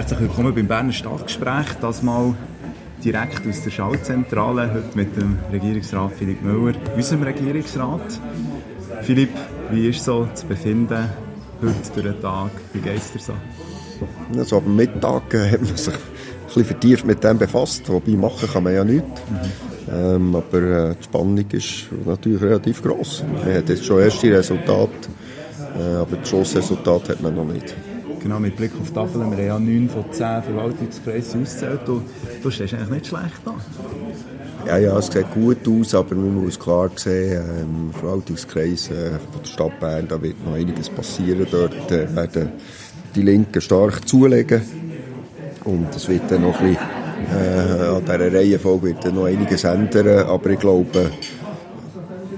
[0.00, 1.66] herzlich willkommen beim Berner Stadtgespräch.
[1.82, 2.34] Das mal
[3.04, 8.00] direkt aus der Schaltzentrale, heute mit dem Regierungsrat Philipp Müller, unserem Regierungsrat.
[9.02, 9.28] Philipp,
[9.70, 11.04] wie ist so zu befinden
[11.60, 12.50] heute durch den Tag?
[12.72, 13.34] Wie geht es dir so?
[14.38, 16.00] Also am Mittag äh, hat man sich ein
[16.46, 19.06] bisschen vertieft mit dem befasst, wobei machen kann man ja nichts.
[19.28, 19.94] Mhm.
[19.94, 23.22] Ähm, aber äh, die Spannung ist natürlich relativ gross.
[23.30, 25.10] Man hat jetzt schon erste Resultate,
[25.78, 27.74] äh, aber das Schlussresultat hat man noch nicht.
[28.22, 31.80] Genau, mit Blick auf die Tafel haben wir ja 9 von 10 Verwaltungskreisen ausgezählt.
[31.86, 32.02] Du,
[32.42, 33.54] du stehst eigentlich nicht schlecht da.
[34.66, 39.42] Ja, ja, es sieht gut aus, aber man muss klar sehen, im Verwaltungskreis äh, von
[39.42, 41.46] der Stadt Bern, da wird noch einiges passieren.
[41.50, 42.52] Dort äh, werden
[43.14, 44.60] die Linken stark zulegen
[45.64, 46.88] und es wird dann noch ein bisschen,
[47.38, 51.10] äh, an dieser Reihenfolge wird noch einiges ändern, aber ich glaube,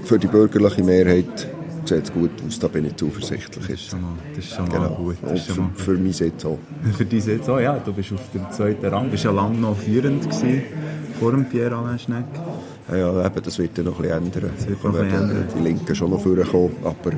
[0.05, 1.47] für die bürgerliche Mehrheit
[1.87, 3.65] sieht gut aus, da bin ich zuversichtlich.
[3.67, 4.81] Das ist schon mal, das ist schon genau.
[4.81, 5.17] mal gut.
[5.21, 6.59] Und für, für mich Sitz auch.
[6.97, 7.77] Für dich Sitz auch, ja.
[7.79, 9.05] Du bist auf dem zweiten Rang.
[9.05, 10.63] Du bist ja lange noch führend gewesen,
[11.19, 12.25] vor dem Pierre-Alain Schneck.
[12.89, 14.51] Ja, ja, eben, das wird dann noch ein bisschen ändern.
[14.57, 15.47] Das wird noch ändern.
[15.55, 17.11] Die Linken schon noch vorkommen, aber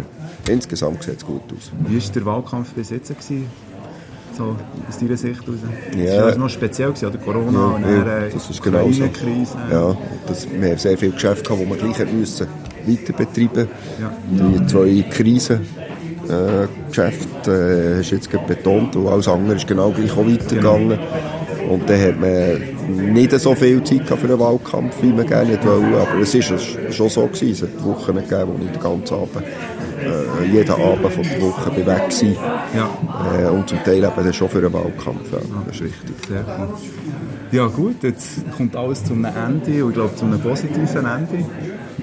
[0.47, 1.71] insgesamt sieht es gut aus.
[1.87, 3.09] Wie war der Wahlkampf bis jetzt?
[3.09, 3.47] Gewesen?
[4.37, 4.55] So
[4.89, 5.59] aus deiner Sicht heraus?
[5.97, 6.25] Ja.
[6.25, 7.17] Das war noch speziell, gewesen, oder?
[7.19, 9.07] Corona Ja, und ja, dann äh, das ist genau so.
[9.07, 9.57] Krise.
[9.71, 12.47] Ja, das, wir haben sehr viele Geschäfte gehabt, die wir gleich müssen
[12.87, 13.67] weiter betreiben
[13.99, 14.11] Ja.
[14.29, 15.61] Die zwei Krisen.
[16.27, 20.25] Äh, Geschäfte äh, hast du jetzt gerade betont und alles andere ist genau gleich auch
[20.25, 20.97] weitergegangen.
[21.69, 25.93] Und dann hat man nicht so viel Zeit für einen Wahlkampf, wie man gerne wollen.
[25.95, 26.53] Aber es ist
[26.91, 27.51] schon so gewesen.
[27.51, 29.43] Es hat Wochen gegeben, wo ich den ganzen Abend,
[30.01, 32.63] äh, jeden Abend von der Woche bin weg war.
[32.75, 33.47] Ja.
[33.47, 35.31] Äh, und zum Teil eben schon für einen Wahlkampf.
[35.31, 36.15] Ja, das ist richtig.
[36.27, 36.79] Sehr gut.
[37.51, 41.45] Ja gut, jetzt kommt alles zu einem Ende und ich glaube zu einem positiven Ende.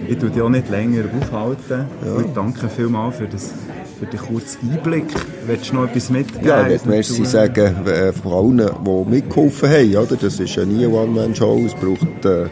[0.08, 1.86] Ich tue dich auch nicht länger aufhalten.
[2.20, 3.52] Ich danke vielmals für, das,
[3.98, 5.04] für den kurzen Einblick.
[5.46, 6.46] Willst du noch etwas mitgeben?
[6.46, 9.96] Ja, ich möchte merci sagen äh, von allen, die mitgeholfen haben.
[9.96, 10.16] Oder?
[10.16, 11.66] Das ist ja nie eine One-Man-Show.
[11.66, 12.46] Es braucht äh,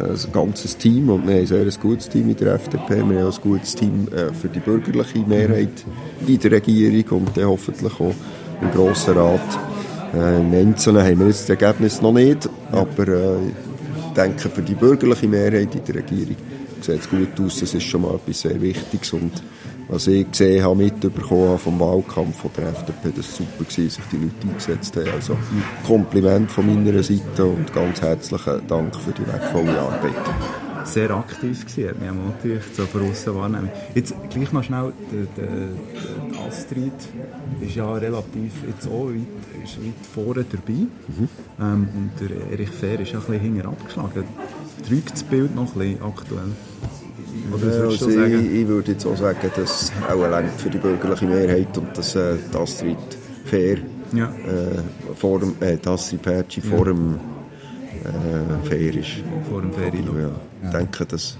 [0.00, 2.96] ein ganzes Team und wir haben ein sehr gutes Team in der FDP.
[2.96, 5.84] Wir haben auch ein gutes Team äh, für die bürgerliche Mehrheit
[6.26, 8.14] in der Regierung und dann hoffentlich auch
[8.60, 9.40] im Grossen Rat.
[10.14, 14.62] Äh, Im Einzelnen haben wir jetzt das Ergebnis noch nicht, aber äh, ich denke, für
[14.62, 16.36] die bürgerliche Mehrheit in der Regierung
[16.80, 17.60] sieht es gut aus.
[17.60, 19.32] Das ist schon mal etwas sehr Wichtiges und
[19.88, 24.04] was ich gesehen habe, mitbekommen habe vom Wahlkampf von der FDP, das super, gewesen, sich
[24.10, 25.10] die Leute eingesetzt haben.
[25.10, 25.36] Also
[25.86, 30.14] Kompliment von meiner Seite und ganz herzlichen Dank für die wertvolle Arbeit.
[30.84, 33.70] Sehr aktiv gewesen, hat mich auch motiviert, so von aussen wahrnehmen.
[33.94, 35.54] Jetzt gleich noch schnell, der, der,
[36.30, 36.92] der Astrid
[37.60, 40.86] ist ja relativ jetzt auch weit, ist weit vorne dabei.
[41.60, 44.24] Ähm, und der Erich Fehr ist ja ein bisschen hinten abgeschlagen.
[44.86, 46.52] Trügt das Bild noch ein bisschen aktuell?
[47.62, 51.76] Ja, also ich, ich würde jetzt auch sagen, dass auch lenkt für die bürgerliche Mehrheit
[51.78, 52.96] und dass äh, die Astrid
[53.44, 53.78] Fair
[54.12, 54.26] Ja.
[54.26, 55.78] äh, vor dem, äh,
[56.62, 57.18] vor dem
[58.04, 59.08] äh, Fair ist.
[59.48, 60.14] Vor dem Ferienloch.
[60.18, 60.30] Ja.
[60.64, 61.38] Ich denke, dass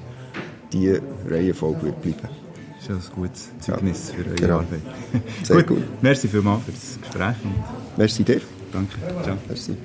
[0.73, 0.99] die
[1.29, 2.28] Reihenfolge wird bleiben.
[2.77, 4.55] Das ist ja ein gutes Zeugnis für eure genau.
[4.55, 4.81] Arbeit.
[5.43, 5.83] Sehr gut.
[6.03, 7.55] Merci vielmals für das Gespräch und
[7.97, 8.41] Merci dir.
[8.73, 8.95] danke.
[9.25, 9.37] Ciao.
[9.49, 9.77] Merci.